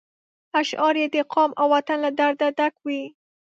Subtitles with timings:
[0.59, 3.03] اشعار یې د قام او وطن له درده ډک وي.